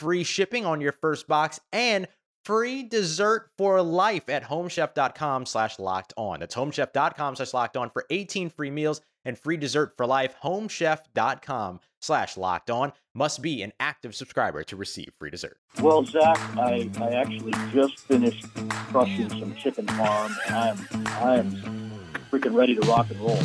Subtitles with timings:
[0.00, 2.08] free shipping on your first box and
[2.42, 6.40] free dessert for life at homechef.com slash locked on.
[6.40, 10.34] That's homechef.com slash locked on for 18 free meals and free dessert for life.
[10.42, 15.58] Homechef.com slash locked on must be an active subscriber to receive free dessert.
[15.82, 22.54] Well, Zac, I, I actually just finished crushing some chicken farm and I'm I'm freaking
[22.54, 23.38] ready to rock and roll.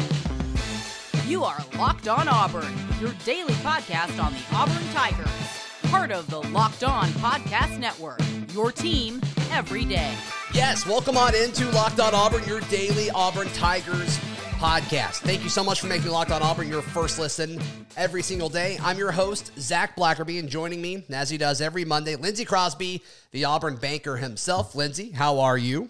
[1.28, 5.65] You are Locked On Auburn, your daily podcast on the Auburn Tigers
[5.96, 8.20] part of the Locked On Podcast Network.
[8.54, 10.14] Your team every day.
[10.54, 14.18] Yes, welcome on into Locked On Auburn, your daily Auburn Tigers
[14.58, 15.20] podcast.
[15.20, 17.62] Thank you so much for making Locked On Auburn your first listen
[17.96, 18.78] every single day.
[18.84, 23.02] I'm your host, Zac Blackerby, and joining me, as he does every Monday, Lindsay Crosby,
[23.32, 24.76] the Auburn banker himself.
[24.76, 25.88] Lindsay, how are you?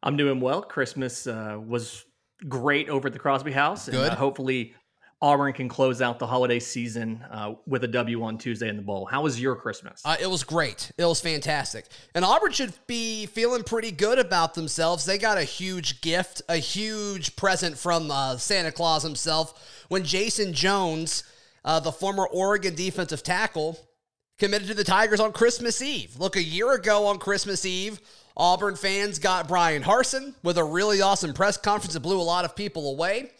[0.00, 0.62] I'm doing well.
[0.62, 2.04] Christmas uh, was
[2.48, 3.86] great over at the Crosby house.
[3.86, 3.96] Good.
[3.96, 4.74] And, uh, hopefully,
[5.22, 8.82] Auburn can close out the holiday season uh, with a W on Tuesday in the
[8.82, 9.06] bowl.
[9.06, 10.02] How was your Christmas?
[10.04, 10.92] Uh, it was great.
[10.98, 11.86] It was fantastic.
[12.14, 15.06] And Auburn should be feeling pretty good about themselves.
[15.06, 20.52] They got a huge gift, a huge present from uh, Santa Claus himself when Jayson
[20.52, 21.24] Jones,
[21.64, 23.78] uh, the former Oregon defensive tackle,
[24.38, 26.18] committed to the Tigers on Christmas Eve.
[26.18, 28.00] Look, a year ago on Christmas Eve,
[28.36, 32.44] Auburn fans got Bryan Harsin with a really awesome press conference that blew a lot
[32.44, 33.30] of people away.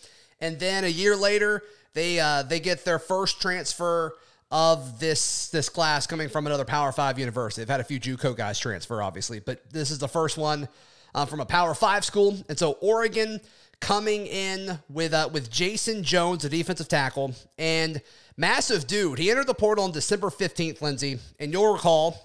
[0.40, 1.62] And then a year later,
[1.94, 4.14] they uh, they get their first transfer
[4.50, 7.62] of this this class coming from another Power Five university.
[7.62, 10.68] They've had a few JUCO guys transfer, obviously, but this is the first one
[11.14, 12.36] uh, from a Power Five school.
[12.48, 13.40] And so Oregon
[13.80, 18.00] coming in with uh, with Jayson Jones, a defensive tackle, and
[18.36, 19.18] massive dude.
[19.18, 22.22] He entered the portal on December fifteenth, Lindsay, and you'll recall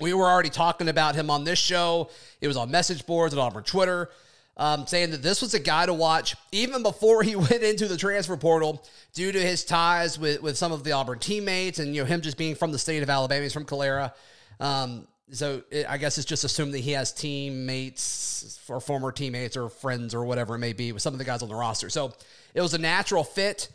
[0.00, 2.10] we were already talking about him on this show.
[2.40, 4.10] It was on message boards and Auburn Twitter
[4.56, 7.96] um, saying that this was a guy to watch even before he went into the
[7.96, 12.02] transfer portal due to his ties with, with some of the Auburn teammates and you
[12.02, 13.42] know him just being from the state of Alabama.
[13.42, 14.12] He's from Calera.
[14.60, 19.56] Um, so it, I guess it's just assumed that he has teammates or former teammates
[19.56, 21.90] or friends or whatever it may be with some of the guys on the roster.
[21.90, 22.12] So
[22.54, 23.68] it was a natural fit.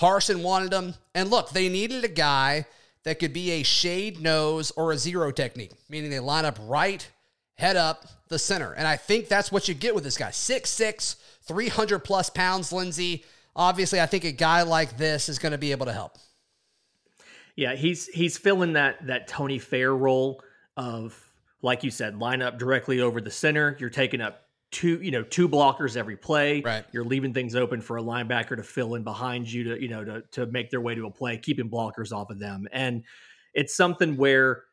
[0.00, 0.94] Harsin wanted him.
[1.14, 2.66] And look, they needed a guy
[3.04, 7.08] that could be a shade nose or a zero technique, meaning they line up right,
[7.56, 8.72] head up, the center.
[8.72, 10.30] And I think that's what you get with this guy.
[10.30, 13.24] 6'6, 300 plus pounds, Lindsay.
[13.56, 16.16] Obviously, I think a guy like this is going to be able to help.
[17.56, 20.40] Yeah, he's he's filling that that Tony Fair role
[20.76, 21.20] of
[21.60, 23.76] like you said, line up directly over the center.
[23.80, 26.60] You're taking up two, you know, two blockers every play.
[26.60, 26.84] Right.
[26.92, 30.04] You're leaving things open for a linebacker to fill in behind you to, you know,
[30.04, 32.68] to to make their way to a play, keeping blockers off of them.
[32.72, 33.02] And
[33.54, 34.64] it's something where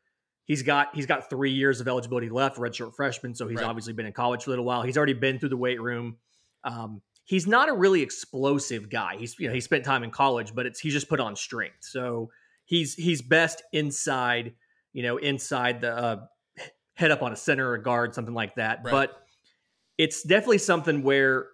[0.46, 3.66] He's got he's got three years of eligibility left, redshirt freshman, so he's right.
[3.66, 4.82] obviously been in college for a little while.
[4.82, 6.18] He's already been through the weight room.
[6.62, 9.16] Um, he's not a really explosive guy.
[9.18, 11.78] He's you know he spent time in college, but it's he's just put on strength.
[11.80, 12.30] So
[12.64, 14.54] he's he's best inside,
[14.92, 16.16] you know, inside the uh,
[16.94, 18.82] head up on a center or guard, something like that.
[18.84, 18.92] Right.
[18.92, 19.20] But
[19.98, 21.48] it's definitely something where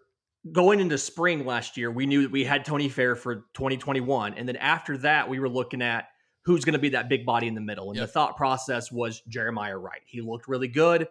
[0.51, 4.47] going into spring last year, we knew that we had Tony Fair for 2021, and
[4.47, 6.09] then after that, we were looking at
[6.45, 7.89] who's going to be that big body in the middle.
[7.91, 8.07] And yep.
[8.07, 10.03] the thought process was Jeremiah Wright.
[10.05, 11.09] He looked really good.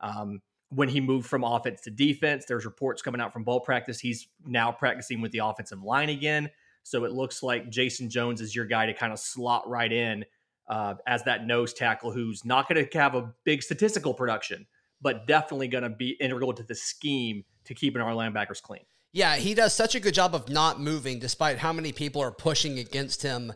[0.00, 4.00] Um, when he moved from offense to defense, there's reports coming out from ball practice.
[4.00, 6.50] He's now practicing with the offensive line again.
[6.82, 10.24] So it looks like Jayson Jones is your guy to kind of slot right in
[10.68, 14.66] uh, as that nose tackle who's not going to have a big statistical production,
[15.00, 18.82] but definitely going to be integral to the scheme to keeping our linebackers clean.
[19.12, 22.32] Yeah, he does such a good job of not moving despite how many people are
[22.32, 23.52] pushing against him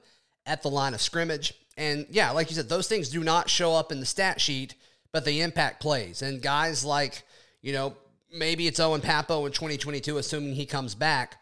[0.47, 1.53] at the line of scrimmage.
[1.77, 4.75] And yeah, like you said, those things do not show up in the stat sheet,
[5.13, 6.23] but they impact plays.
[6.23, 7.23] And guys like,
[7.61, 7.95] you know,
[8.33, 11.39] maybe it's Owen Pappoe in 2022, assuming he comes back,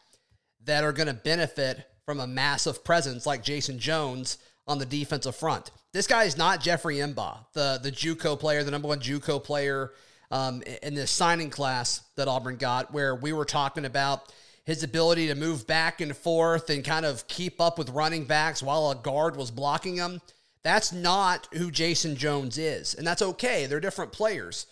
[0.64, 5.36] that are going to benefit from a massive presence like Jayson Jones on the defensive
[5.36, 5.70] front.
[5.92, 9.92] This guy is not Jeffrey M'ba, the the JUCO player, the number one JUCO player
[10.30, 14.32] um, in this signing class that Auburn got, where we were talking about
[14.64, 18.62] his ability to move back and forth and kind of keep up with running backs
[18.62, 20.20] while a guard was blocking him.
[20.62, 22.94] That's not who Jayson Jones is.
[22.94, 23.66] And that's okay.
[23.66, 24.66] They're different players.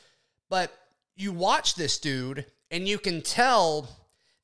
[0.49, 0.73] But
[1.15, 3.89] you watch this dude and you can tell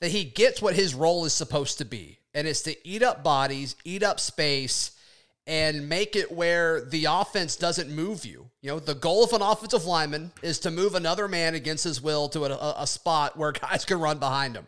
[0.01, 2.19] that he gets what his role is supposed to be.
[2.35, 4.93] And it's to eat up bodies, eat up space,
[5.47, 8.51] and make it where the offense doesn't move you.
[8.61, 12.03] You know, the goal of an offensive lineman is to move another man against his
[12.03, 14.67] will to a, a spot where guys can run behind him.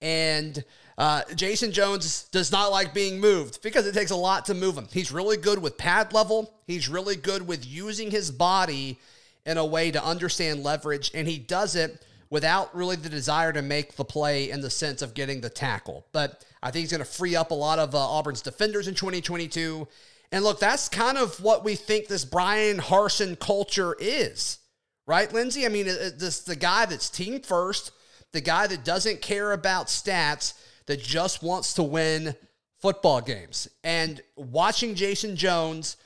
[0.00, 0.64] And
[0.96, 4.76] uh, Jayson Jones does not like being moved because it takes a lot to move
[4.76, 4.86] him.
[4.92, 6.54] He's really good with pad level.
[6.66, 8.98] He's really good with using his body
[9.46, 13.62] in a way to understand leverage, and he does it without really the desire to
[13.62, 16.06] make the play in the sense of getting the tackle.
[16.12, 18.94] But I think he's going to free up a lot of uh, Auburn's defenders in
[18.94, 19.86] 2022.
[20.32, 24.58] And look, that's kind of what we think this Bryan Harsin culture is,
[25.06, 25.66] right, Lindsay?
[25.66, 27.92] I mean, this the guy that's team first
[28.34, 30.54] the guy that doesn't care about stats,
[30.86, 32.34] that just wants to win
[32.82, 33.68] football games.
[33.82, 35.96] And watching Jayson Jones,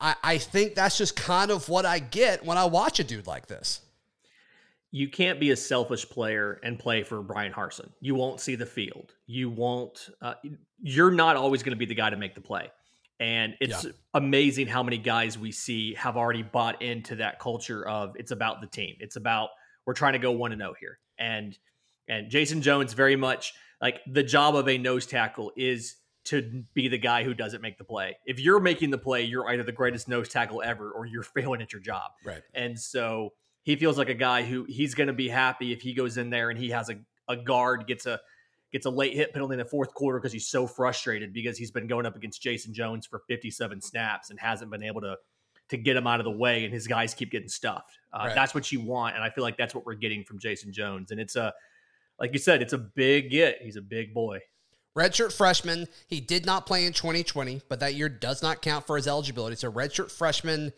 [0.00, 3.26] I, I think that's just kind of what I get when I watch a dude
[3.26, 3.80] like this.
[4.92, 7.90] You can't be a selfish player and play for Bryan Harsin.
[8.00, 9.14] You won't see the field.
[9.26, 10.10] You won't.
[10.20, 10.34] Uh,
[10.80, 12.70] you're not always going to be the guy to make the play.
[13.18, 13.90] And it's yeah.
[14.14, 18.60] amazing how many guys we see have already bought into that culture of it's about
[18.60, 18.96] the team.
[19.00, 19.50] It's about
[19.86, 21.56] we're trying to go one and zero oh here and
[22.08, 26.88] and Jayson Jones very much like the job of a nose tackle is to be
[26.88, 28.16] the guy who doesn't make the play.
[28.26, 31.62] If you're making the play, you're either the greatest nose tackle ever or you're failing
[31.62, 32.10] at your job.
[32.24, 32.42] Right.
[32.54, 33.30] And so
[33.62, 36.30] he feels like a guy who he's going to be happy if he goes in
[36.30, 36.96] there and he has a,
[37.28, 38.20] a guard gets a
[38.72, 41.70] gets a late hit penalty in the fourth quarter because he's so frustrated because he's
[41.70, 45.16] been going up against Jayson Jones for 57 snaps and hasn't been able to
[45.72, 47.98] to get him out of the way, and his guys keep getting stuffed.
[48.12, 48.34] Uh, right.
[48.34, 51.10] That's what you want, and I feel like that's what we're getting from Jayson Jones.
[51.10, 51.52] And it's a,
[52.18, 53.58] like you said, it's a big get.
[53.60, 54.38] He's a big boy.
[54.96, 55.88] Redshirt freshman.
[56.06, 59.56] He did not play in 2020, but that year does not count for his eligibility.
[59.56, 60.72] So redshirt freshman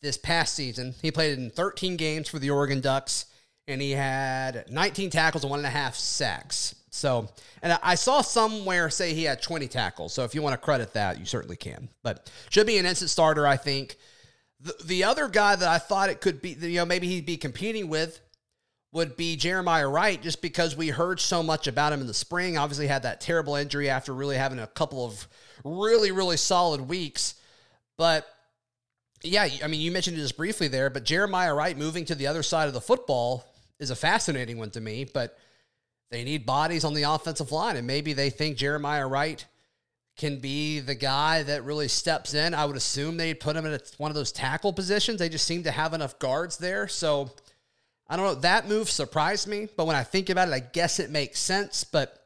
[0.00, 0.94] this past season.
[1.02, 3.26] He played in 13 games for the Oregon Ducks,
[3.66, 6.76] and he had 19 tackles and one and a half sacks.
[6.90, 7.28] So,
[7.62, 10.12] and I saw somewhere say he had 20 tackles.
[10.12, 11.88] So if you want to credit that, you certainly can.
[12.02, 13.96] But should be an instant starter, I think.
[14.60, 17.36] The, the other guy that I thought it could be, you know, maybe he'd be
[17.36, 18.20] competing with
[18.92, 22.56] would be Jeremiah Wright, just because we heard so much about him in the spring.
[22.56, 25.28] Obviously, had that terrible injury after really having a couple of
[25.64, 27.34] really, really solid weeks.
[27.96, 28.26] But
[29.22, 32.28] yeah, I mean, you mentioned it just briefly there, but Jeremiah Wright moving to the
[32.28, 33.44] other side of the football
[33.78, 35.04] is a fascinating one to me.
[35.04, 35.36] But
[36.10, 39.44] they need bodies on the offensive line, and maybe they think Jeremiah Wright
[40.18, 42.52] can be the guy that really steps in.
[42.52, 45.18] I would assume they'd put him in a, one of those tackle positions.
[45.18, 46.88] They just seem to have enough guards there.
[46.88, 47.30] So
[48.08, 48.34] I don't know.
[48.34, 51.84] That move surprised me, but when I think about it, I guess it makes sense.
[51.84, 52.18] But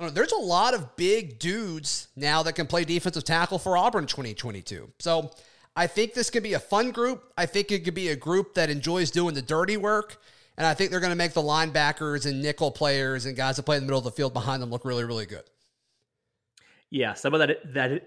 [0.00, 4.06] know, there's a lot of big dudes now that can play defensive tackle for Auburn
[4.06, 4.90] 2022.
[4.98, 5.30] So
[5.76, 7.24] I think this could be a fun group.
[7.36, 10.20] I think it could be a group that enjoys doing the dirty work.
[10.56, 13.62] And I think they're going to make the linebackers and nickel players and guys that
[13.62, 15.44] play in the middle of the field behind them look really, really good.
[16.90, 18.02] Yeah, some of that that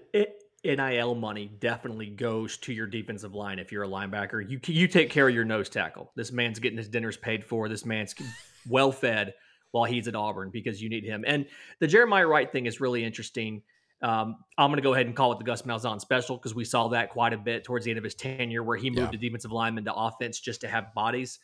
[0.64, 3.58] NIL money definitely goes to your defensive line.
[3.58, 6.10] If you're a linebacker, you you take care of your nose tackle.
[6.16, 7.68] This man's getting his dinners paid for.
[7.68, 8.14] This man's
[8.68, 9.34] well fed
[9.72, 11.24] while he's at Auburn because you need him.
[11.26, 11.46] And
[11.80, 13.62] the Jeremiah Wright thing is really interesting.
[14.02, 16.64] Um, I'm going to go ahead and call it the Gus Malzahn special because we
[16.64, 19.18] saw that quite a bit towards the end of his tenure, where he moved yeah.
[19.18, 21.40] a defensive lineman to offense just to have bodies.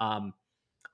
[0.00, 0.32] Um,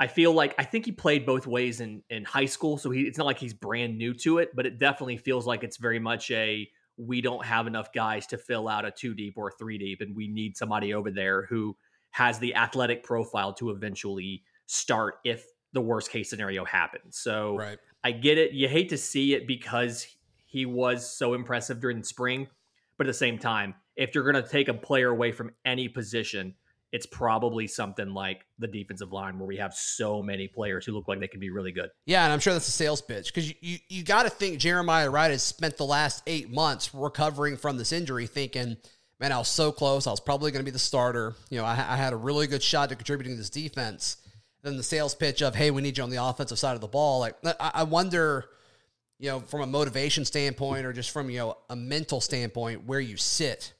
[0.00, 3.02] I feel like I think he played both ways in in high school, so he
[3.02, 5.98] it's not like he's brand new to it, but it definitely feels like it's very
[5.98, 9.78] much a we don't have enough guys to fill out a two deep or three
[9.78, 11.76] deep, and we need somebody over there who
[12.10, 17.16] has the athletic profile to eventually start if the worst case scenario happens.
[17.18, 17.78] So right.
[18.04, 18.52] I get it.
[18.52, 20.06] You hate to see it because
[20.44, 22.48] he was so impressive during the spring,
[22.98, 25.88] but at the same time, if you're going to take a player away from any
[25.88, 26.54] position,
[26.92, 31.08] it's probably something like the defensive line where we have so many players who look
[31.08, 31.88] like they can be really good.
[32.04, 34.58] Yeah, and I'm sure that's a sales pitch because you, you, you got to think
[34.58, 38.76] Jeremiah Wright has spent the last eight months recovering from this injury, thinking,
[39.18, 40.06] man, I was so close.
[40.06, 41.34] I was probably going to be the starter.
[41.48, 44.18] You know, I, I, had a really good shot to contributing to this defense.
[44.62, 46.88] Then the sales pitch of, hey, we need you on the offensive side of the
[46.88, 47.20] ball.
[47.20, 48.44] Like, I, I wonder,
[49.18, 53.00] you know, from a motivation standpoint or just from, you know, a mental standpoint, where
[53.00, 53.72] you sit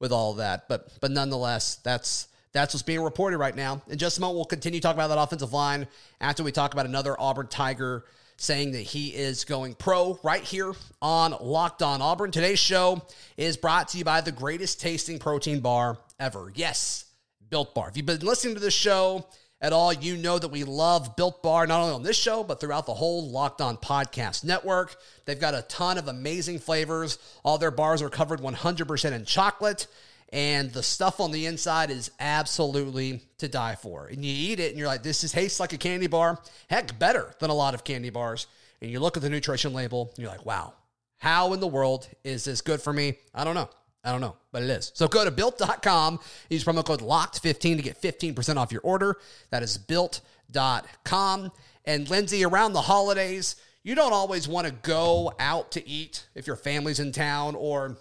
[0.00, 0.68] with all that.
[0.68, 3.82] But, but nonetheless, that's, that's what's being reported right now.
[3.88, 5.86] In just a moment, we'll continue talking about that offensive line
[6.20, 8.04] after we talk about another Auburn Tiger
[8.38, 12.30] saying that he is going pro right here on Locked On Auburn.
[12.30, 13.02] Today's show
[13.36, 16.52] is brought to you by the greatest tasting protein bar ever.
[16.54, 17.06] Yes,
[17.50, 17.88] Built Bar.
[17.88, 19.26] If you've been listening to this show
[19.60, 22.60] at all, you know that we love Built Bar, not only on this show, but
[22.60, 24.96] throughout the whole Locked On Podcast Network.
[25.24, 27.18] They've got a ton of amazing flavors.
[27.42, 29.86] All their bars are covered 100% in chocolate,
[30.32, 34.06] and the stuff on the inside is absolutely to die for.
[34.06, 36.40] And you eat it, and you're like, this is tastes like a candy bar.
[36.68, 38.46] Heck, better than a lot of candy bars.
[38.80, 40.74] And you look at the nutrition label, and you're like, wow,
[41.18, 43.18] how in the world is this good for me?
[43.34, 43.70] I don't know.
[44.04, 44.92] I don't know, but it is.
[44.94, 49.16] So go to built.com, use promo code LOCKED15 to get 15% off your order.
[49.50, 51.50] That is built.com.
[51.84, 56.46] And Lindsay, around the holidays, you don't always want to go out to eat if
[56.46, 57.98] your family's in town or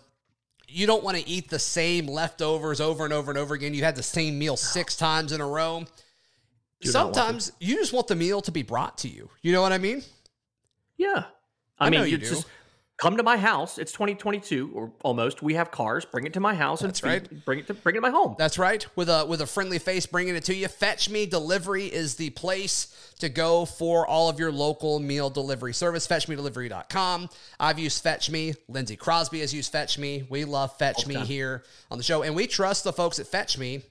[0.76, 3.74] you don't want to eat the same leftovers over and over and over again.
[3.74, 5.76] You had the same meal six times in a row.
[5.76, 5.90] Want
[6.84, 9.30] Sometimes you just want the meal to be brought to you.
[9.42, 10.04] You know what I mean?
[10.98, 11.24] Yeah.
[11.80, 12.26] I, I mean, know you you do.
[12.26, 12.46] just
[12.98, 13.78] come to my house.
[13.78, 15.42] It's 2022 or almost.
[15.42, 16.06] We have cars.
[16.06, 17.28] Bring it to my house That's and right.
[17.28, 18.36] feed- Bring it to bring it to my home.
[18.38, 18.86] That's right.
[18.96, 20.68] With a with a friendly face bringing it to you.
[20.68, 22.88] Fetch Me Delivery is the place
[23.20, 26.08] to go for all of your local meal delivery service.
[26.08, 27.30] FetchMeDelivery.com.
[27.60, 28.54] I've used Fetch Me.
[28.68, 30.26] Lindsay Crosby has used Fetch Me.
[30.30, 33.58] We love Fetch Me here on the show, and we trust the folks at Fetch
[33.58, 33.82] Me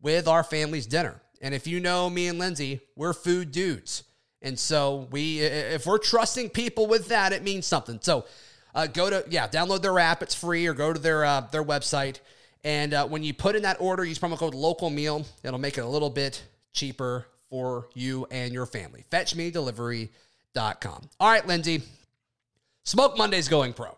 [0.00, 1.20] with our family's dinner.
[1.42, 4.04] And if you know me and Lindsay, we're food dudes.
[4.46, 7.98] And so we if we're trusting people with that, it means something.
[8.00, 8.24] So
[8.76, 10.22] uh, go to yeah, download their app.
[10.22, 12.20] It's free, or go to their uh, their website.
[12.62, 15.26] And uh, when you put in that order, use promo code local meal.
[15.42, 19.04] It'll make it a little bit cheaper for you and your family.
[19.10, 21.08] FetchMeDelivery.com.
[21.20, 21.82] All right, Lindsay.
[22.84, 23.94] Smoke Monday's going pro.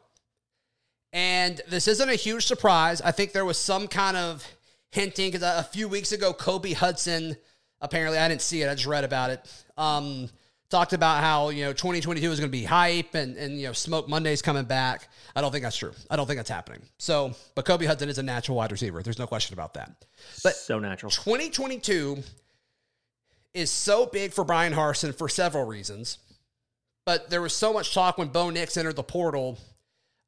[1.13, 3.01] And this isn't a huge surprise.
[3.01, 4.47] I think there was some kind of
[4.91, 7.37] hinting because a few weeks ago, Kobe Hudson,
[7.81, 10.29] apparently, I didn't see it, I just read about it, um,
[10.71, 13.73] talked about how, you know, 2022 is going to be hype and, and, you know,
[13.73, 15.09] Smoke Monday's coming back.
[15.35, 15.93] I don't think that's true.
[16.11, 16.83] I don't think that's happening.
[16.99, 19.03] So, but Kobe Hudson is a natural wide receiver.
[19.03, 20.05] There's no question about that.
[20.43, 21.11] But so natural.
[21.11, 22.23] 2022
[23.55, 26.19] is so big for Bryan Harsin for several reasons.
[27.07, 29.59] But there was so much talk when Bo Nix entered the portal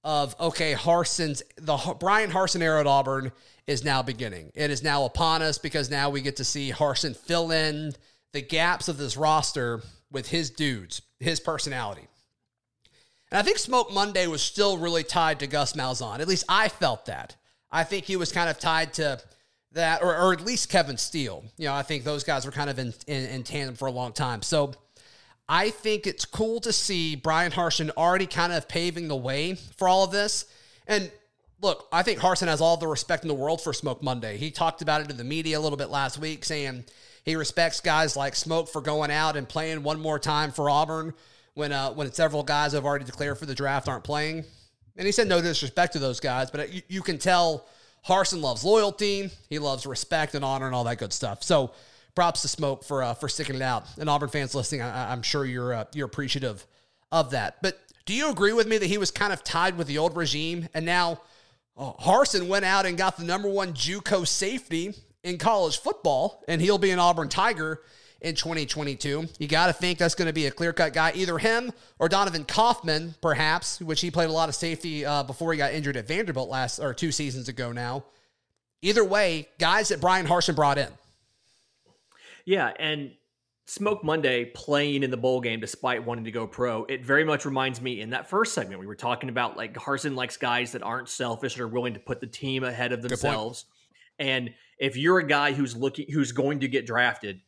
[0.02, 3.32] of okay, Harsin's the Bryan Harsin era at Auburn
[3.66, 4.50] is now beginning.
[4.54, 7.92] It is now upon us because now we get to see Harsin fill in
[8.32, 12.06] the gaps of this roster with his dudes, his personality.
[13.30, 16.20] And I think Smoke Monday was still really tied to Gus Malzahn.
[16.20, 17.36] At least I felt that.
[17.70, 19.20] I think he was kind of tied to
[19.72, 21.44] that, or, or at least Kevin Steele.
[21.56, 23.92] You know, I think those guys were kind of in, in, in tandem for a
[23.92, 24.42] long time.
[24.42, 24.74] So
[25.48, 29.88] I think it's cool to see Bryan Harsin already kind of paving the way for
[29.88, 30.46] all of this.
[30.88, 31.10] And
[31.60, 34.36] look, I think Harsin has all the respect in the world for Smoke Monday.
[34.38, 36.84] He talked about it to the media a little bit last week, saying
[37.24, 41.14] he respects guys like Smoke for going out and playing one more time for Auburn
[41.54, 44.44] when uh, when several guys have already declared for the draft aren't playing.
[44.96, 47.66] And he said no disrespect to those guys, but you, you can tell
[48.06, 51.42] Harsin loves loyalty, he loves respect and honor and all that good stuff.
[51.42, 51.72] So
[52.14, 53.86] props to Smoke for uh, for sticking it out.
[53.98, 56.66] And Auburn fans listening, I, I'm sure you're uh, you're appreciative
[57.12, 57.62] of that.
[57.62, 60.16] But do you agree with me that he was kind of tied with the old
[60.16, 61.20] regime, and now
[61.76, 66.60] uh, Harsin went out and got the number one JUCO safety in college football, and
[66.60, 67.82] he'll be an Auburn Tiger
[68.20, 69.26] in 2022.
[69.38, 72.08] You got to think that's going to be a clear cut guy, either him or
[72.08, 75.96] Donovan Kaufman, perhaps, which he played a lot of safety uh, before he got injured
[75.96, 78.04] at Vanderbilt last or two seasons ago now.
[78.82, 80.88] Either way, guys that Bryan Harsin brought in.
[82.46, 83.12] Yeah, and
[83.66, 87.44] Smoke Monday playing in the bowl game despite wanting to go pro, it very much
[87.44, 90.82] reminds me in that first segment we were talking about like Harsin likes guys that
[90.82, 93.66] aren't selfish and are willing to put the team ahead of themselves.
[94.18, 94.50] And
[94.80, 97.40] if you're a guy who's looking who's going to get drafted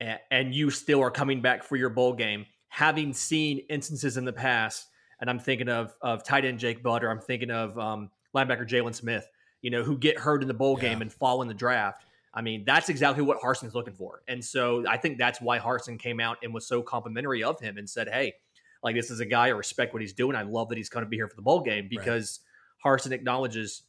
[0.00, 4.24] and, and you still are coming back for your bowl game, having seen instances in
[4.24, 4.86] the past,
[5.20, 8.94] and I'm thinking of of tight end Jake Butter, I'm thinking of um, linebacker Jaylon
[8.94, 9.26] Smith,
[9.60, 12.04] you know, who get hurt in the bowl game and fall in the draft.
[12.32, 14.22] I mean, that's exactly what Harsin's looking for.
[14.28, 17.76] And so I think that's why Harsin came out and was so complimentary of him
[17.76, 18.34] and said, Hey,
[18.84, 20.36] like this is a guy, I respect what he's doing.
[20.36, 22.40] I love that he's going to be here for the bowl game because
[22.84, 23.82] Harsin acknowledges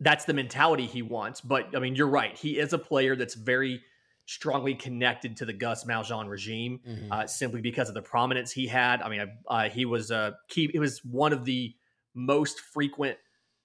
[0.00, 1.40] that's the mentality he wants.
[1.40, 2.36] But I mean, you're right.
[2.36, 3.82] He is a player that's very
[4.26, 6.80] strongly connected to the Gus Malzahn regime
[7.10, 9.02] uh, simply because of the prominence he had.
[9.02, 11.74] I mean, uh, he was a key, he was one of the
[12.14, 13.18] most frequent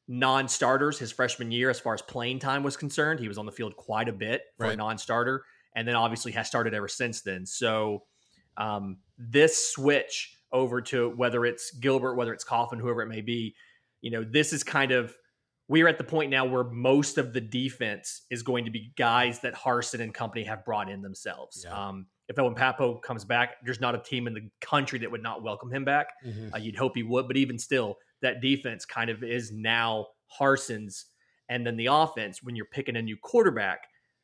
[0.08, 3.20] non-starters his freshman year as far as playing time was concerned.
[3.20, 5.44] He was on the field quite a bit for a non-starter,
[5.76, 7.46] and then obviously has started ever since then.
[7.46, 8.04] So
[8.58, 13.56] um, this switch over to whether it's Gilbert, whether it's Coffin, whoever it may be,
[14.02, 15.16] you know, this is kind of
[15.68, 19.40] we're at the point now where most of the defense is going to be guys
[19.40, 21.66] that Harsin and company have brought in themselves.
[21.68, 21.88] Yeah.
[21.88, 25.24] Um, if Owen Pappoe comes back, there's not a team in the country that would
[25.24, 26.08] not welcome him back.
[26.26, 26.54] Mm-hmm.
[26.54, 30.08] Uh, you'd hope he would, but even still, that defense kind of is now
[30.40, 31.06] Harsin's.
[31.50, 33.82] And then the offense, when you're picking a new quarterback,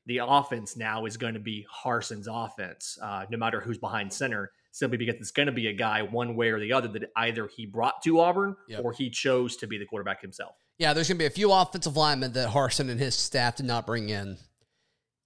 [0.07, 4.51] the offense now is going to be Harsin's offense, uh, no matter who's behind center,
[4.71, 7.47] simply because it's going to be a guy one way or the other that either
[7.47, 8.81] he brought to Auburn Yep.
[8.83, 10.55] or he chose to be the quarterback himself.
[10.77, 13.65] Yeah, there's going to be a few offensive linemen that Harsin and his staff did
[13.65, 14.37] not bring in.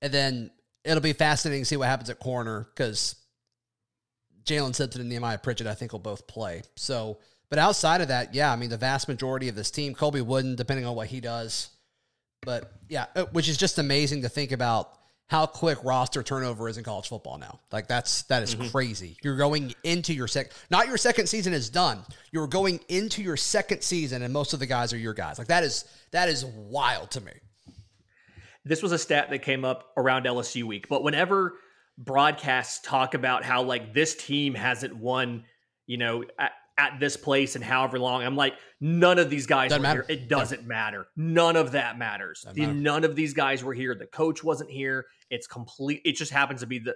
[0.02, 0.52] And then
[0.84, 3.16] it'll be fascinating to see what happens at corner because
[4.44, 6.64] Jaylin Simpson and Nehemiah Pritchett, I think, will both play.
[6.76, 10.22] So, but outside of that, yeah, I mean, the vast majority of this team, Colby
[10.22, 11.70] Wooden, depending on what he does.
[12.42, 14.98] But yeah, uh, which is just amazing to think about
[15.28, 17.60] how quick roster turnover is in college football now.
[17.72, 18.70] Like that's that is mm-hmm.
[18.70, 19.18] crazy.
[19.24, 22.04] You're going into your second not your second season is done.
[22.32, 25.40] You're going into your second season and most of the guys are your guys.
[25.40, 27.32] Like that is that is wild to me.
[28.66, 31.56] this was a stat that came up around LSU week, but whenever
[31.98, 35.46] broadcasts talk about how like this team hasn't won,
[35.88, 36.24] you know,
[36.78, 40.06] at, this place and however long, I'm like, none of these guys Doesn't were matter.
[40.08, 40.18] here.
[40.18, 41.08] It doesn't matter.
[41.16, 42.42] None of that matters.
[42.42, 42.74] Doesn't The- matter.
[42.80, 43.96] none of these guys were here.
[43.96, 45.06] The coach wasn't here.
[45.30, 46.02] It's complete.
[46.06, 46.96] It just happens to be the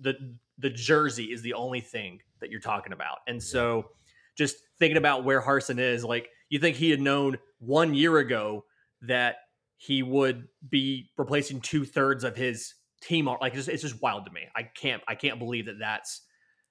[0.00, 0.14] the
[0.58, 3.18] the jersey is the only thing that you're talking about.
[3.28, 3.90] And so,
[4.36, 8.64] just thinking about where Harsin is, like you think he had known one year ago
[9.02, 9.36] that
[9.76, 13.26] he would be replacing two thirds of his team.
[13.40, 14.42] Like it's, it's just wild to me.
[14.56, 16.22] I can't I can't believe that that's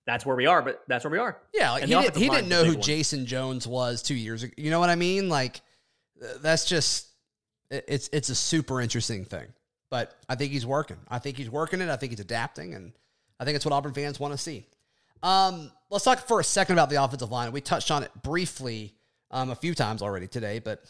[0.05, 0.61] that's where we are.
[0.61, 1.37] But that's where we are.
[1.53, 2.81] Yeah, like he, did, he didn't know who one.
[2.81, 4.53] Jayson Jones was 2 years ago.
[4.57, 5.29] You know what I mean?
[5.29, 5.61] Like
[6.41, 7.07] that's just
[7.69, 9.47] it's it's a super interesting thing.
[9.89, 10.97] But I think he's working.
[11.07, 11.89] I think he's working it.
[11.89, 12.93] I think he's adapting and
[13.39, 14.65] I think it's what Auburn fans want to see.
[15.23, 17.51] Um, let's talk for a second about the offensive line.
[17.51, 18.93] We touched on it briefly
[19.31, 20.83] um, a few times already today, but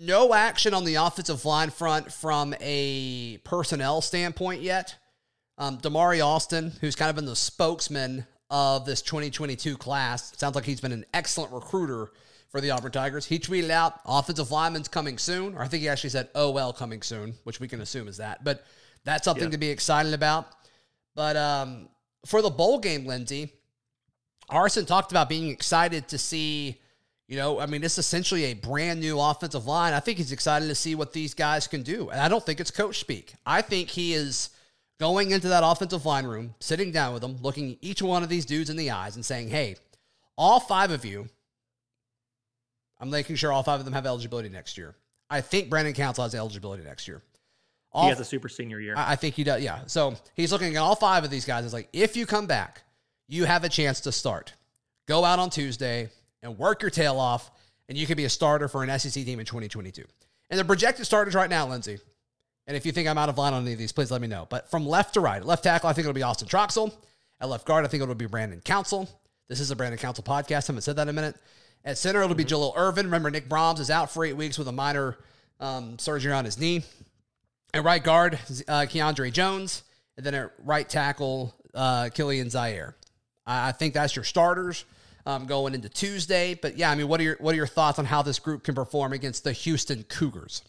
[0.00, 4.96] no action on the offensive line front from a personnel standpoint yet.
[5.58, 10.64] Um, Damari Alston, who's kind of been the spokesman of this 2022 class, sounds like
[10.64, 12.12] he's been an excellent recruiter
[12.50, 13.26] for the Auburn Tigers.
[13.26, 17.02] He tweeted out, "Offensive lineman's coming soon," or I think he actually said "OL coming
[17.02, 18.42] soon," which we can assume is that.
[18.44, 18.64] But
[19.04, 19.50] that's something Yeah.
[19.50, 20.48] to be excited about.
[21.14, 21.88] But um,
[22.24, 23.52] for the bowl game, Lindsay,
[24.50, 26.80] Harsin talked about being excited to see,
[27.26, 29.92] you know, I mean, it's essentially a brand new offensive line.
[29.92, 32.08] I think he's excited to see what these guys can do.
[32.10, 33.34] And I don't think it's coach speak.
[33.44, 34.50] I think he is
[34.98, 38.44] going into that offensive line room, sitting down with them, looking each one of these
[38.44, 39.76] dudes in the eyes and saying, hey,
[40.36, 41.28] all five of you,
[43.00, 44.94] I'm making sure all five of them have eligibility next year.
[45.30, 47.22] I think Brandon Council has eligibility next year.
[47.92, 48.94] All he has a super senior year.
[48.96, 49.62] I I think he does.
[49.62, 49.80] Yeah.
[49.86, 51.64] So he's looking at all five of these guys.
[51.64, 52.82] It's like, if you come back,
[53.28, 54.54] you have a chance to start.
[55.06, 56.08] Go out on Tuesday
[56.42, 57.50] and work your tail off,
[57.88, 60.04] and you could be a starter for an SEC team in 2022.
[60.50, 61.98] And the projected starters right now, Lindsay,
[62.68, 64.28] and if you think I'm out of line on any of these, please let me
[64.28, 64.46] know.
[64.48, 66.92] But from left to right, left tackle, I think it'll be Austin Troxell.
[67.40, 69.08] At left guard, I think it'll be Brandon Council.
[69.48, 70.64] This is a Brandon Council podcast.
[70.64, 71.36] I haven't said that in a minute.
[71.82, 73.06] At center, it'll be Jalil Irvin.
[73.06, 75.16] Remember, Nick Brahms is out for eight weeks with a minor
[75.60, 76.84] um, surgery on his knee.
[77.72, 78.34] At right guard,
[78.68, 79.82] uh, Keiondre Jones.
[80.18, 82.94] And then at right tackle, uh, Kilian Zierer.
[83.46, 84.84] I I think that's your starters
[85.24, 86.54] um, going into Tuesday.
[86.54, 88.64] But yeah, I mean, what are your what are your thoughts on how this group
[88.64, 90.62] can perform against the Houston Cougars?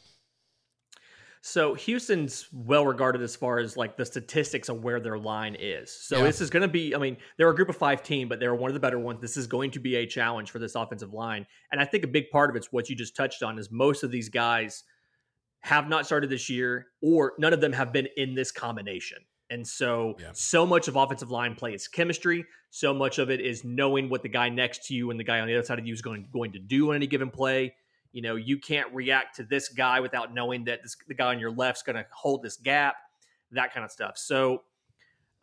[1.41, 5.89] So Houston's well regarded as far as like the statistics of where their line is.
[5.89, 6.23] So Yeah.
[6.25, 8.53] this is going to be, I mean, they're a group of five team, but they're
[8.55, 9.21] one of the better ones.
[9.21, 11.45] This is going to be a challenge for this offensive line.
[11.71, 14.03] And I think a big part of it's what you just touched on is most
[14.03, 14.83] of these guys
[15.61, 19.19] have not started this year or none of them have been in this combination.
[19.49, 20.31] And so, Yeah.
[20.33, 22.45] so much of offensive line play is chemistry.
[22.69, 25.39] So much of it is knowing what the guy next to you and the guy
[25.39, 27.73] on the other side of you is going, going to do on any given play.
[28.11, 31.39] You know, you can't react to this guy without knowing that this, the guy on
[31.39, 32.95] your left's going to hold this gap,
[33.51, 34.17] that kind of stuff.
[34.17, 34.63] So,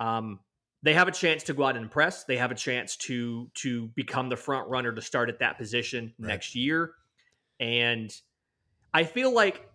[0.00, 0.40] um,
[0.83, 2.24] they have a chance to go out and impress.
[2.24, 6.14] They have a chance to to become the front runner to start at that position
[6.18, 6.29] Right.
[6.29, 6.92] next year.
[7.59, 8.12] And
[8.94, 9.68] I feel like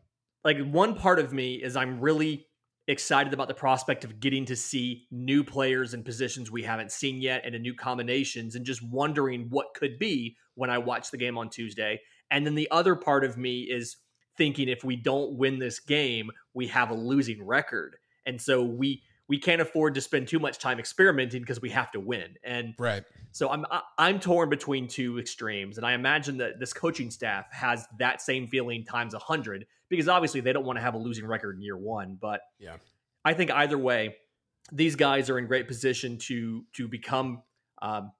[0.43, 2.47] like one part of me is I'm really
[2.88, 7.21] excited about the prospect of getting to see new players in positions we haven't seen
[7.21, 11.38] yet and new combinations and just wondering what could be when I watch the game
[11.38, 12.01] on Tuesday.
[12.32, 13.98] And then the other part of me is
[14.38, 17.98] thinking if we don't win this game, we have a losing record.
[18.26, 21.89] And so we we can't afford to spend too much time experimenting because we have
[21.91, 22.36] to win.
[22.44, 23.04] And Right.
[23.32, 23.65] so I'm
[23.98, 28.48] I'm torn between two extremes, and I imagine that this coaching staff has that same
[28.48, 31.62] feeling times a hundred because obviously they don't want to have a losing record in
[31.62, 32.17] year one.
[32.20, 32.78] But Yeah.
[33.24, 34.15] I think either way,
[34.72, 37.44] these guys are in great position to to become
[37.82, 38.12] um,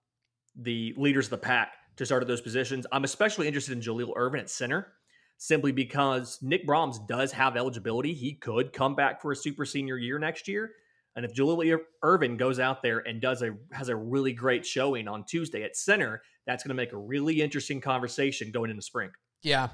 [0.56, 2.86] the leaders of the pack to start at those positions.
[2.91, 4.93] I'm especially interested in Jalil Irvin at center,
[5.38, 8.13] simply because Nick Brahms does have eligibility.
[8.13, 10.71] He could come back for a super senior year next year.
[11.15, 15.08] And if Jalil Irvin goes out there and does a has a really great showing
[15.08, 19.12] on Tuesday at center, that's going to make a really interesting conversation going into spring.
[19.41, 19.69] Yeah.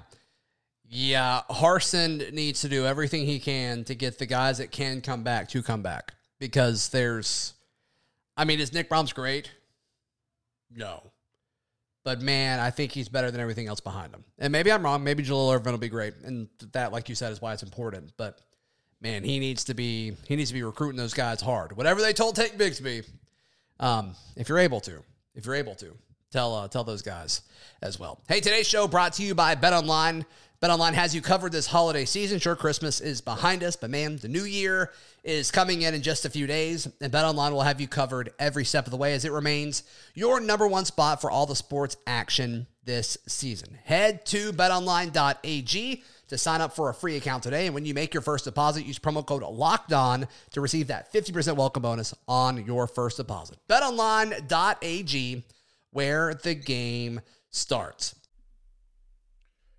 [0.89, 5.21] Yeah, Harsin needs to do everything he can to get the guys that can come
[5.21, 7.55] back to come back because there's,
[8.37, 9.51] I mean, is Nick Brahms great?
[10.71, 11.11] No.
[12.07, 14.23] But man, I think he's better than everything else behind him.
[14.39, 15.03] And maybe I'm wrong.
[15.03, 16.13] Maybe Jalil Irvin will be great.
[16.23, 18.13] And that, like you said, is why it's important.
[18.15, 18.39] But
[19.01, 21.75] man, he needs to be he needs to be recruiting those guys hard.
[21.75, 23.05] Whatever they told Tank Bigsby,
[23.81, 25.03] um, if you're able to,
[25.35, 25.97] if you're able to,
[26.31, 27.41] tell uh, tell those guys
[27.81, 28.21] as well.
[28.29, 30.25] Hey, today's show brought to you by Bet Online.
[30.59, 32.39] BetOnline has you covered this holiday season.
[32.39, 34.91] Sure, Christmas is behind us, but man, the new year
[35.23, 38.65] is coming in in just a few days, and BetOnline will have you covered every
[38.65, 39.83] step of the way as it remains
[40.15, 43.77] your number one spot for all the sports action this season.
[43.83, 48.15] Head to betonline.ag to sign up for a free account today, and when you make
[48.15, 52.65] your first deposit, use promo code Locked On to receive that 50% welcome bonus on
[52.65, 53.59] your first deposit.
[53.69, 55.43] BetOnline.ag,
[55.91, 58.15] where the game starts.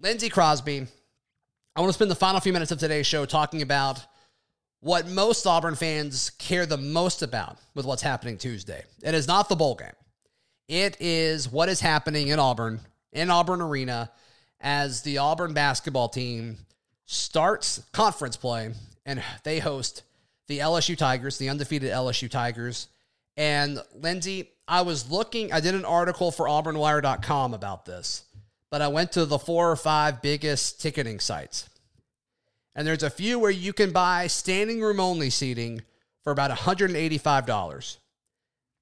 [0.00, 0.86] Lindsay Crosby.
[1.74, 4.04] I want to spend the final few minutes of today's show talking about
[4.80, 8.84] what most Auburn fans care the most about with what's happening Tuesday.
[9.02, 9.88] It is not the bowl game.
[10.68, 12.80] It is what is happening in Auburn,
[13.12, 14.10] in Auburn Arena,
[14.60, 16.58] as the Auburn basketball team
[17.06, 18.72] starts conference play
[19.06, 20.02] and they host
[20.46, 22.88] the LSU Tigers, the undefeated LSU Tigers.
[23.38, 28.25] And Lindsay, I was looking, I did an article for AuburnWire.com about this
[28.76, 31.70] but I went to the four or five biggest ticketing sites.
[32.74, 35.80] And there's a few where you can buy standing room only seating
[36.22, 37.96] for about $185.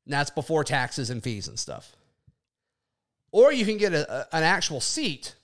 [0.04, 1.94] And that's before taxes and fees and stuff.
[3.30, 5.36] Or you can get a, a, an actual seat,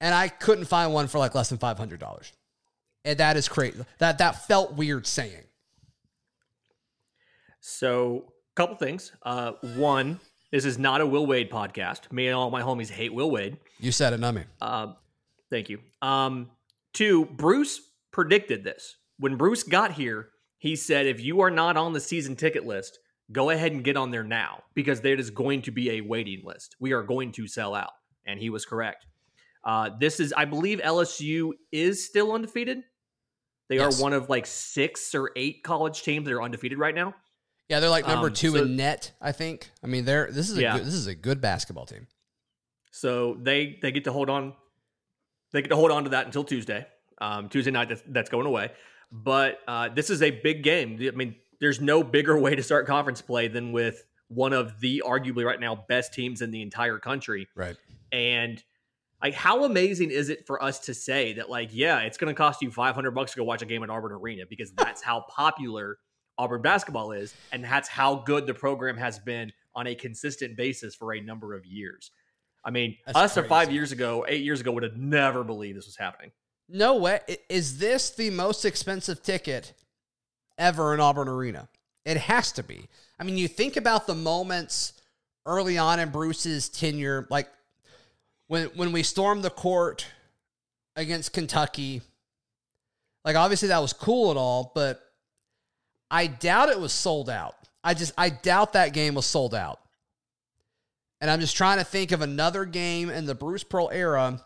[0.00, 2.30] and I couldn't find one for like less than $500.
[3.04, 3.84] And that is crazy.
[3.98, 5.42] That, that felt weird saying.
[7.58, 9.10] So, a couple things.
[9.24, 10.20] Uh, one,
[10.54, 12.12] this is not a Will Wade podcast.
[12.12, 13.56] Me and all my homies hate Will Wade.
[13.80, 14.44] You said it, not me.
[14.60, 14.94] Um,
[15.50, 15.80] thank you.
[16.00, 16.48] Um,
[16.92, 17.80] two, Bruce
[18.12, 18.94] predicted this.
[19.18, 23.00] When Bruce got here, he said, if you are not on the season ticket list,
[23.32, 26.42] go ahead and get on there now because there is going to be a waiting
[26.44, 26.76] list.
[26.78, 27.90] We are going to sell out.
[28.24, 29.06] And he was correct.
[29.64, 32.84] Uh, this is, I believe LSU is still undefeated.
[33.68, 33.98] They yes.
[33.98, 37.16] are one of like six or eight college teams that are undefeated right now.
[37.68, 39.12] Yeah, they're like number um, two so, in net.
[39.20, 39.70] I think.
[39.82, 40.76] I mean, they're this is a yeah.
[40.76, 42.06] good, this is a good basketball team.
[42.90, 44.54] So they they get to hold on.
[45.52, 46.86] They get to hold on to that until Tuesday.
[47.20, 48.72] Um, Tuesday night that's, that's going away.
[49.12, 50.98] But uh, this is a big game.
[51.00, 55.02] I mean, there's no bigger way to start conference play than with one of the
[55.06, 57.48] arguably right now best teams in the entire country.
[57.54, 57.76] Right.
[58.10, 58.62] And
[59.22, 62.36] like, how amazing is it for us to say that, like, yeah, it's going to
[62.36, 65.24] cost you 500 bucks to go watch a game at Auburn Arena because that's how
[65.28, 65.98] popular
[66.38, 70.94] Auburn basketball is, and that's how good the program has been on a consistent basis
[70.94, 72.10] for a number of years.
[72.64, 73.48] I mean, that's us crazy.
[73.48, 76.30] five years ago, eight years ago, would have never believed this was happening.
[76.68, 77.20] No way.
[77.48, 79.74] Is this the most expensive ticket
[80.56, 81.68] ever in Auburn Arena?
[82.04, 82.88] It has to be.
[83.18, 84.94] I mean, you think about the moments
[85.46, 87.48] early on in Bruce's tenure, like
[88.48, 90.06] when when we stormed the court
[90.96, 92.02] against Kentucky.
[93.24, 95.00] Like obviously that was cool and all, but
[96.10, 97.56] I doubt it was sold out.
[97.82, 99.80] I just I doubt that game was sold out.
[101.20, 104.42] And I'm just trying to think of another game in the Bruce Pearl era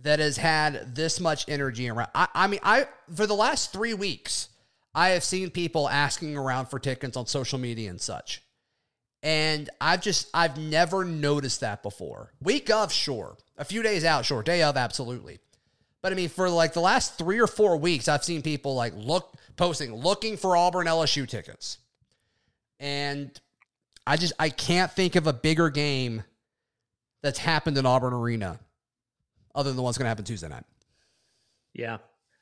[0.00, 2.10] that has had this much energy around.
[2.14, 4.48] I, I mean, I for the last three weeks,
[4.94, 8.42] I have seen people asking around for tickets on social media and such.
[9.22, 12.32] And I've just I've never noticed that before.
[12.42, 13.36] Week of, sure.
[13.56, 14.42] A few days out, sure.
[14.42, 15.38] Day of, absolutely.
[16.02, 18.92] But I mean, for like the last three or four weeks, I've seen people like
[18.96, 21.78] look posting looking for Auburn LSU tickets.
[22.80, 23.38] And
[24.06, 26.24] I just I can't think of a bigger game
[27.22, 28.58] that's happened in Auburn Arena
[29.54, 30.64] other than what's going to happen Tuesday night.
[31.72, 31.98] Yeah.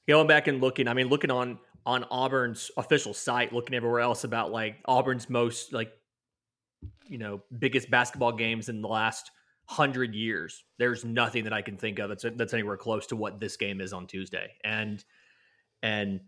[0.09, 4.25] Going back and looking, I mean looking on on Auburn's official site, looking everywhere else
[4.25, 5.93] about like Auburn's most like
[7.09, 9.31] you know, biggest basketball games in the last
[9.67, 10.65] hundred years.
[10.79, 13.81] There's nothing that I can think of that's that's anywhere close to what this game
[13.81, 14.53] is on Tuesday.
[14.65, 15.05] And
[15.83, 16.21] and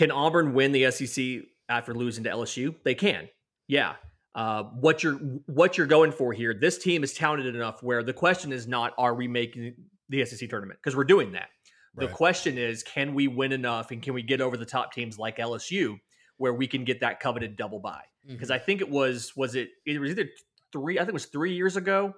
[0.00, 2.74] can Auburn win the SEC after losing to LSU?
[2.84, 3.28] They can.
[3.68, 3.96] Yeah.
[4.34, 6.54] uh, what you're what you're going for here.
[6.54, 9.74] This team is talented enough where the question is not are we making
[10.08, 11.48] the SEC tournament because we're doing that.
[11.96, 12.14] The Right.
[12.14, 15.36] question is can we win enough and can we get over the top teams like
[15.36, 15.98] LSU
[16.38, 18.04] where we can get that coveted double bye?
[18.26, 20.28] Because I think it was was it it was either
[20.72, 22.14] three I think it was three years ago.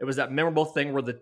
[0.00, 1.20] It was that memorable thing where the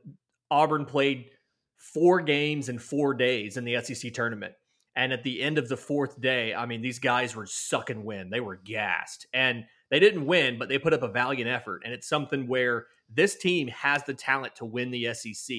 [0.51, 1.31] Auburn played
[1.79, 4.55] four games in four days in the SEC tournament.
[4.97, 8.33] And at the end of the fourth day, I mean, these guys were sucking wind.
[8.33, 9.27] They were gassed.
[9.35, 11.83] And they didn't win, but they put up a valiant effort.
[11.85, 15.57] And it's something where this team has the talent to win the SEC.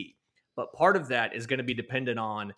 [0.55, 2.53] But part of that is going to be dependent on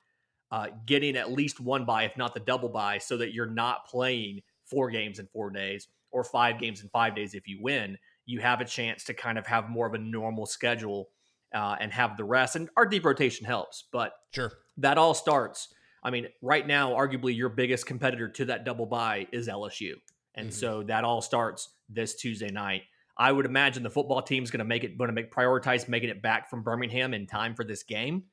[0.51, 3.87] uh, getting at least one bye, if not the double bye, so that you're not
[3.87, 7.33] playing four games in four days or five games in five days.
[7.33, 10.45] If you win, you have a chance to kind of have more of a normal
[10.45, 11.09] schedule
[11.53, 12.55] uh, and have the rest.
[12.55, 14.51] And our deep rotation helps, but Sure.
[14.77, 15.69] that all starts.
[16.03, 19.93] I mean, right now, arguably your biggest competitor to that double bye is LSU.
[20.35, 20.53] And Mhm.
[20.53, 22.83] so that all starts this Tuesday night.
[23.17, 26.09] I would imagine the football team's going to make it, going to make prioritize making
[26.09, 28.25] it back from Birmingham in time for this game.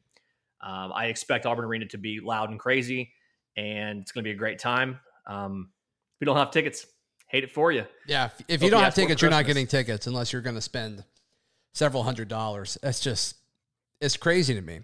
[0.61, 3.13] Um, I expect Auburn Arena to be loud and crazy,
[3.57, 5.01] and it's going to be a great time.
[5.27, 5.71] Um,
[6.17, 6.87] if you don't have tickets,
[7.29, 7.87] hate it for you.
[8.07, 8.27] Yeah.
[8.27, 11.05] If, if you don't have tickets, you're not getting tickets unless you're going to spend
[11.73, 12.77] several hundred dollars.
[12.83, 13.37] That's just,
[14.01, 14.81] it's crazy to me.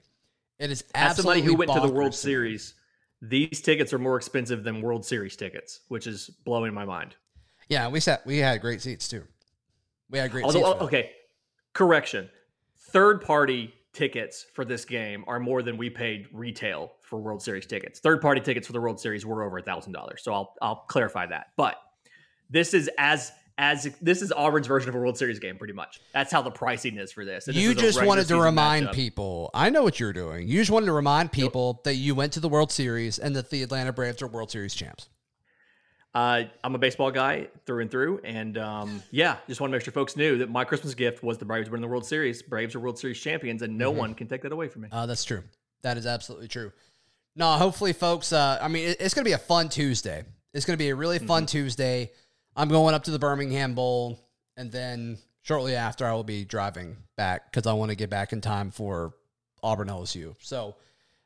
[0.60, 2.14] It is As somebody who went to the World.
[2.14, 2.74] Series,
[3.22, 7.16] these tickets are more expensive than World Series tickets, which is blowing my mind.
[7.68, 8.26] Yeah, we sat.
[8.26, 9.24] We had great seats too.
[10.10, 10.78] We had great Although, seats.
[10.80, 11.12] Oh, okay,
[11.72, 12.28] correction.
[12.76, 17.64] Third party tickets for this game are more than we paid retail for World Series
[17.64, 17.98] tickets.
[17.98, 20.22] Third party tickets for the World Series were over a thousand dollars.
[20.22, 21.52] So I'll I'll clarify that.
[21.56, 21.76] But
[22.50, 26.00] this is as as this is Auburn's version of a World Series game, pretty much.
[26.14, 27.46] That's how the pricing is for this.
[27.46, 28.92] And You is a just wanted to remind matchup.
[28.94, 29.50] people.
[29.52, 30.48] I know what you're doing.
[30.48, 33.50] You just wanted to remind people that you went to the World Series and that
[33.50, 35.10] the Atlanta Braves are World Series champs.
[36.14, 39.84] Uh, I'm a baseball guy through and through, and um, yeah, just want to make
[39.84, 42.42] sure folks knew that my Christmas gift was the Braves winning the World Series.
[42.42, 43.78] Braves are World Series champions, and Mm-hmm.
[43.78, 44.88] no one can take that away from me.
[44.90, 45.44] Uh, that's true.
[45.82, 46.72] That is absolutely true.
[47.36, 48.32] No, hopefully, folks.
[48.32, 50.24] Uh, I mean, it- it's going to be a fun Tuesday.
[50.52, 52.10] It's going to be a really fun Tuesday.
[52.56, 54.20] I'm going up to the Birmingham Bowl,
[54.56, 58.32] and then shortly after, I will be driving back because I want to get back
[58.32, 59.14] in time for
[59.62, 60.34] Auburn LSU.
[60.40, 60.76] So,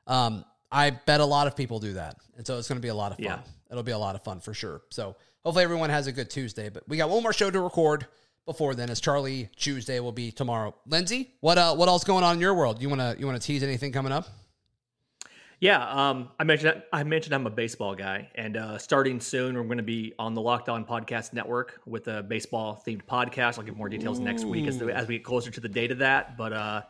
[0.06, 2.88] um, I bet a lot of people do that, and so it's going to be
[2.88, 3.24] a lot of fun.
[3.24, 3.38] Yeah.
[3.70, 4.82] It'll be a lot of fun for sure.
[4.90, 6.68] So, hopefully, everyone has a good Tuesday.
[6.68, 8.06] But we got one more show to record
[8.46, 10.74] before then, as Charlie Tuesday will be tomorrow.
[10.86, 12.82] Lindsay, what uh, what else going on in your world?
[12.82, 14.28] You wanna you wanna tease anything coming up?
[15.60, 19.62] Yeah, um, I mentioned I mentioned I'm a baseball guy, and uh, starting soon, we're
[19.64, 23.58] going to be on the Locked On Podcast Network with a baseball themed podcast.
[23.58, 25.98] I'll give more details next week as, as we get closer to the date of
[25.98, 26.36] that.
[26.36, 26.82] But uh,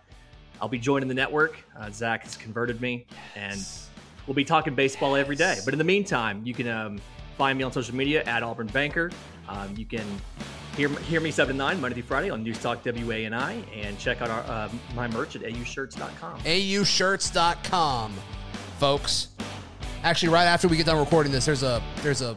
[0.60, 1.56] I'll be joining the network.
[1.78, 3.60] Uh, Zac has converted me, and
[4.26, 5.58] we'll be talking baseball every day.
[5.64, 6.98] But in the meantime, you can um,
[7.36, 9.10] find me on social media at Auburn Banker.
[9.48, 10.06] Um, you can
[10.76, 14.22] hear hear me seven to nine Monday through Friday on News Talk WANI, and check
[14.22, 16.40] out our uh, my merch at aushirts.com.
[16.40, 18.14] aushirts.com,
[18.78, 19.28] folks.
[20.02, 22.36] Actually, right after we get done recording this, there's a there's a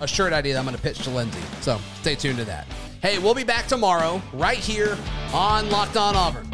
[0.00, 1.40] a shirt idea that I'm going to pitch to Lindsay.
[1.60, 2.66] So stay tuned to that.
[3.00, 4.96] Hey, we'll be back tomorrow right here
[5.32, 6.48] on Locked On Auburn.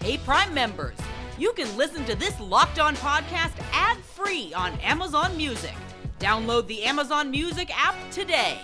[0.00, 0.96] Hey, Prime members,
[1.38, 5.74] you can listen to this Locked On podcast ad free on Amazon Music.
[6.18, 8.60] Download the Amazon Music app today.